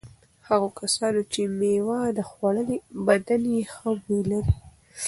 هغو 0.47 0.67
کسانو 0.79 1.21
چې 1.33 1.41
مېوه 1.59 1.99
خوړلي 2.29 2.77
بدن 3.07 3.41
یې 3.53 3.61
ښه 3.73 3.89
بوی 4.01 4.21
لري. 4.31 4.53